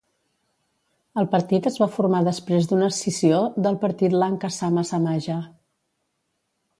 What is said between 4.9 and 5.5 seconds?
Samaja.